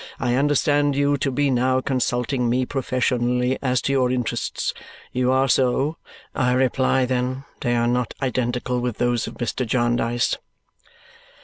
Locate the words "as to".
3.61-3.91